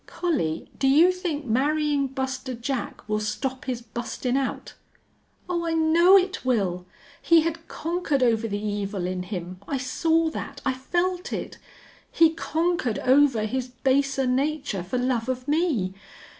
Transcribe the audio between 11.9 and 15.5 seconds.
He conquered over his baser nature for love of